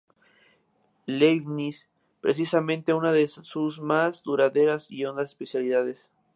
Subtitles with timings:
[1.05, 1.87] Leibniz
[2.21, 6.21] —precisamente una de sus más duraderas y hondas especialidades—, apenas le conoce.